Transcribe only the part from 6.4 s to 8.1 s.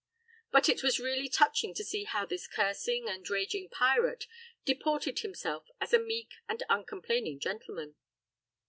and uncomplaining gentleman.